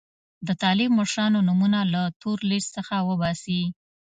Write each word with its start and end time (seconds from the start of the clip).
د 0.47 0.49
طالب 0.61 0.89
مشرانو 0.99 1.45
نومونه 1.47 1.79
له 1.93 2.01
تور 2.21 2.37
لیست 2.49 2.69
څخه 2.77 2.95
وباسي. 3.09 3.61